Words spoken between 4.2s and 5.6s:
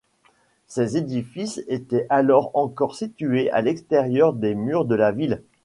des murs de la ville.